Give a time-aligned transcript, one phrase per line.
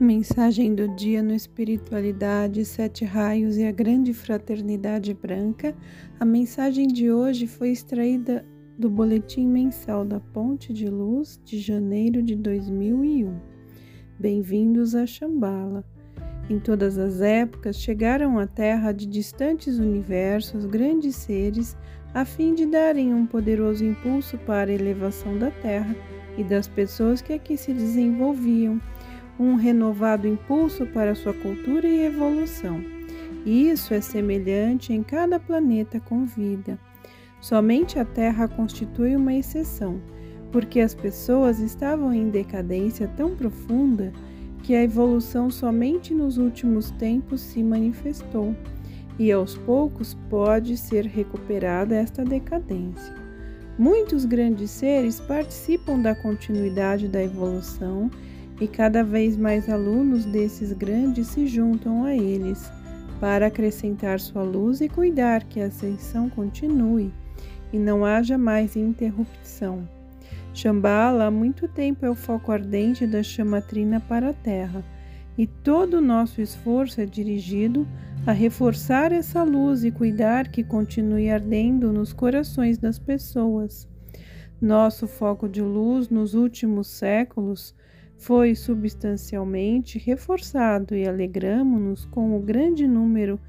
[0.00, 5.74] Mensagem do dia no Espiritualidade, Sete Raios e a Grande Fraternidade Branca.
[6.20, 8.46] A mensagem de hoje foi extraída
[8.78, 13.40] do Boletim Mensal da Ponte de Luz de janeiro de 2001.
[14.20, 15.84] Bem-vindos a Shambhala.
[16.48, 21.76] Em todas as épocas chegaram à Terra de distantes universos grandes seres
[22.14, 25.96] a fim de darem um poderoso impulso para a elevação da Terra
[26.36, 28.80] e das pessoas que aqui se desenvolviam
[29.38, 32.82] um renovado impulso para sua cultura e evolução.
[33.46, 36.78] Isso é semelhante em cada planeta com vida.
[37.40, 40.00] Somente a Terra constitui uma exceção,
[40.50, 44.12] porque as pessoas estavam em decadência tão profunda
[44.62, 48.54] que a evolução somente nos últimos tempos se manifestou,
[49.18, 53.14] e aos poucos pode ser recuperada esta decadência.
[53.78, 58.10] Muitos grandes seres participam da continuidade da evolução
[58.60, 62.70] e cada vez mais alunos desses grandes se juntam a eles
[63.20, 67.12] para acrescentar sua luz e cuidar que a ascensão continue
[67.72, 69.88] e não haja mais interrupção.
[70.54, 74.84] Shambhala há muito tempo é o foco ardente da chama trina para a Terra,
[75.36, 77.86] e todo o nosso esforço é dirigido
[78.26, 83.88] a reforçar essa luz e cuidar que continue ardendo nos corações das pessoas.
[84.60, 87.72] Nosso foco de luz nos últimos séculos
[88.18, 93.40] foi substancialmente reforçado e alegramo-nos com o grande número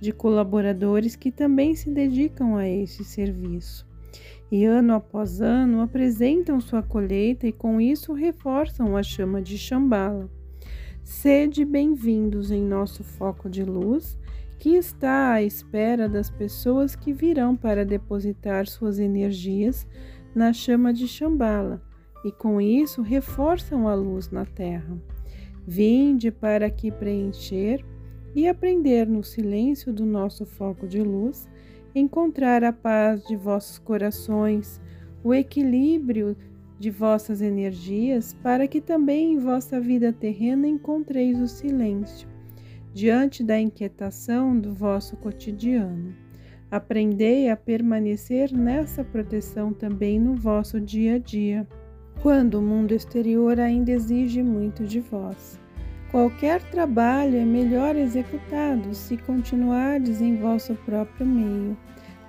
[0.00, 3.86] de colaboradores que também se dedicam a este serviço.
[4.50, 10.30] E ano após ano apresentam sua colheita e com isso reforçam a chama de Shambhala.
[11.02, 14.18] Sede bem-vindos em nosso foco de luz,
[14.58, 19.86] que está à espera das pessoas que virão para depositar suas energias
[20.34, 21.82] na chama de Shambhala
[22.24, 24.96] e com isso reforçam a luz na terra.
[25.66, 27.84] Vinde para aqui preencher
[28.34, 31.48] e aprender no silêncio do nosso foco de luz,
[31.94, 34.80] encontrar a paz de vossos corações,
[35.22, 36.36] o equilíbrio
[36.78, 42.28] de vossas energias, para que também em vossa vida terrena encontreis o silêncio,
[42.92, 46.14] diante da inquietação do vosso cotidiano.
[46.70, 51.66] Aprendei a permanecer nessa proteção também no vosso dia a dia
[52.22, 55.58] quando o mundo exterior ainda exige muito de vós.
[56.10, 61.76] Qualquer trabalho é melhor executado se continuardes em vosso próprio meio,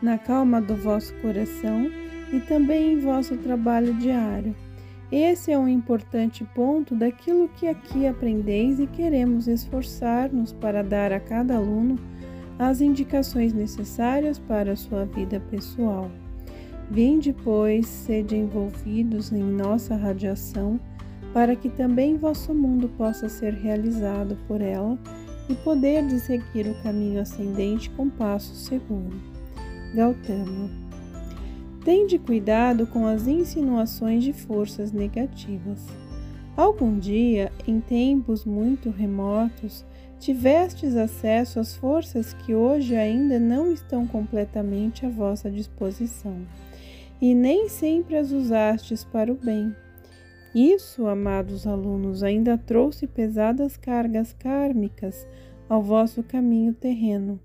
[0.02, 1.90] na calma do vosso coração
[2.34, 4.56] e também em vosso trabalho diário.
[5.12, 11.20] Esse é um importante ponto daquilo que aqui aprendeis e queremos esforçar-nos para dar a
[11.20, 11.96] cada aluno
[12.58, 16.10] as indicações necessárias para a sua vida pessoal.
[16.90, 20.80] Vinde, pois, sede envolvidos em nossa radiação,
[21.34, 24.98] para que também vosso mundo possa ser realizado por ela
[25.50, 29.20] e poderdes seguir o caminho ascendente com passo seguro.
[29.96, 30.70] Gautama.
[31.84, 35.86] Tende cuidado com as insinuações de forças negativas.
[36.56, 39.84] Algum dia, em tempos muito remotos,
[40.20, 46.38] tivestes acesso às forças que hoje ainda não estão completamente à vossa disposição
[47.22, 49.76] e nem sempre as usastes para o bem.
[50.54, 55.28] Isso, amados alunos, ainda trouxe pesadas cargas kármicas
[55.68, 57.40] ao vosso caminho terreno.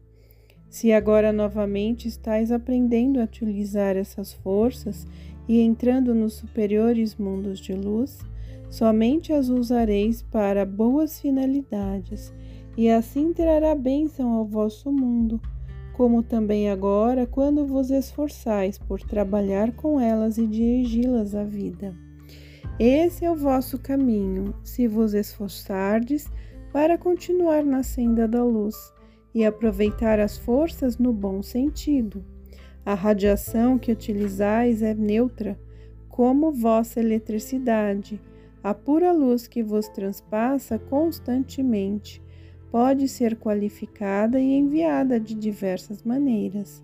[0.69, 5.07] Se agora novamente estáis aprendendo a utilizar essas forças
[5.49, 8.21] e entrando nos superiores mundos de luz,
[8.71, 12.33] somente as usareis para boas finalidades,
[12.77, 15.41] e assim trará bênção ao vosso mundo
[16.01, 21.95] como também agora, quando vos esforçais por trabalhar com elas e dirigi-las à vida.
[22.79, 26.27] Esse é o vosso caminho, se vos esforçardes
[26.73, 28.75] para continuar na senda da luz
[29.35, 32.25] e aproveitar as forças no bom sentido.
[32.83, 35.61] A radiação que utilizais é neutra,
[36.09, 38.19] como vossa eletricidade,
[38.65, 42.23] a pura luz que vos transpassa constantemente
[42.71, 46.83] pode ser qualificada e enviada de diversas maneiras.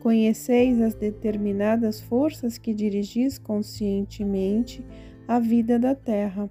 [0.00, 4.84] Conheceis as determinadas forças que dirigis conscientemente
[5.26, 6.50] a vida da terra.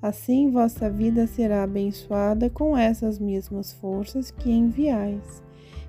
[0.00, 5.42] Assim, vossa vida será abençoada com essas mesmas forças que enviais,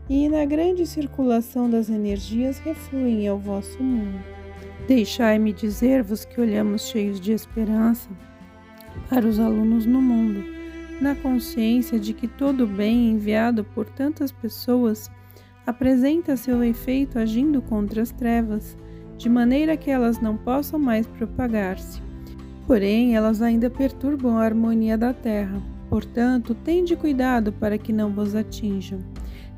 [0.10, 4.24] e na grande circulação das energias refluem ao vosso mundo.
[4.88, 8.10] Deixai-me dizer-vos que olhamos cheios de esperança
[9.10, 10.56] para os alunos no mundo
[11.02, 15.12] na consciência de que todo bem enviado por tantas pessoas
[15.66, 18.78] apresenta seu efeito agindo contra as trevas,
[19.18, 22.02] de maneira que elas não possam mais propagar-se.
[22.68, 25.62] Porém, elas ainda perturbam a harmonia da terra.
[25.90, 29.00] Portanto, tende cuidado para que não vos atinjam.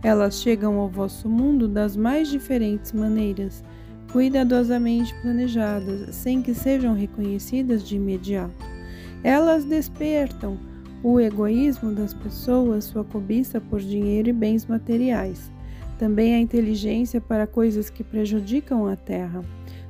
[0.03, 3.63] Elas chegam ao vosso mundo das mais diferentes maneiras,
[4.11, 8.65] cuidadosamente planejadas, sem que sejam reconhecidas de imediato.
[9.23, 10.57] Elas despertam
[11.03, 15.51] o egoísmo das pessoas, sua cobiça por dinheiro e bens materiais.
[15.97, 19.43] Também a inteligência para coisas que prejudicam a terra.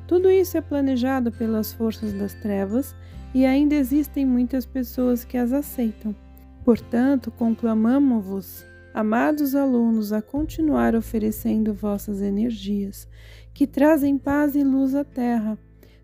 [0.08, 2.96] Tudo isso é planejado pelas forças das trevas
[3.34, 6.16] e ainda existem muitas pessoas que as aceitam.
[6.64, 13.08] Portanto, conclamamos-vos, amados alunos, a continuar oferecendo vossas energias,
[13.54, 15.58] que trazem paz e luz à terra.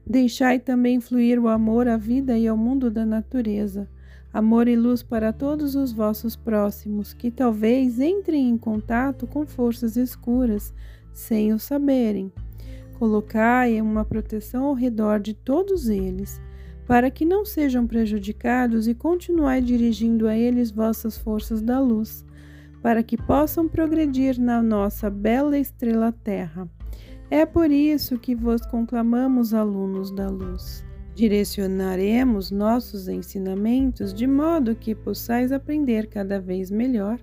[0.05, 3.89] Deixai também fluir o amor à vida e ao mundo da natureza,
[4.33, 9.95] amor e luz para todos os vossos próximos, que talvez entrem em contato com forças
[9.95, 10.73] escuras,
[11.13, 12.33] sem o saberem.
[12.97, 16.41] Colocai uma proteção ao redor de todos eles
[16.85, 22.25] para que não sejam prejudicados e continuai dirigindo a eles vossas forças da luz,
[22.81, 26.67] para que possam progredir na nossa bela estrela Terra.
[27.29, 30.83] É por isso que vos conclamamos, alunos da luz.
[31.15, 37.19] Direcionaremos nossos ensinamentos de modo que possais aprender cada vez melhor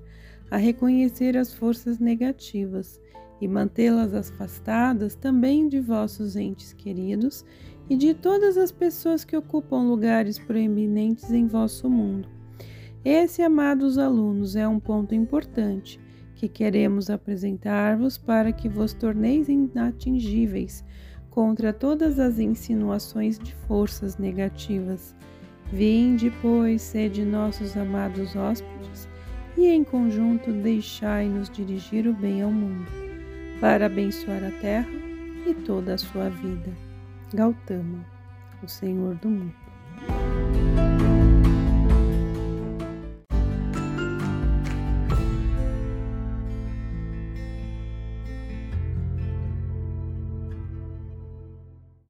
[0.49, 3.01] a reconhecer as forças negativas
[3.41, 7.45] e mantê-las afastadas também de vossos entes queridos
[7.89, 12.29] e de todas as pessoas que ocupam lugares proeminentes em vosso mundo.
[13.05, 15.99] Esse, amados alunos, é um ponto importante
[16.37, 20.85] que queremos apresentar-vos para que vos torneis inatingíveis
[21.41, 25.17] contra todas as insinuações de forças negativas.
[25.73, 29.09] Vinde, pois, sede nossos amados hóspedes,
[29.57, 32.87] e em conjunto deixai-nos dirigir o bem ao mundo,
[33.59, 34.91] para abençoar a terra
[35.47, 36.71] e toda a sua vida.
[37.33, 38.05] Gautama,
[38.63, 39.70] o Senhor do mundo.